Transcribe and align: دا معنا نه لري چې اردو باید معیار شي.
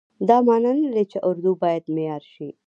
دا 0.27 0.37
معنا 0.47 0.71
نه 0.77 0.83
لري 0.89 1.03
چې 1.11 1.17
اردو 1.29 1.51
باید 1.63 1.83
معیار 1.93 2.23
شي. 2.33 2.49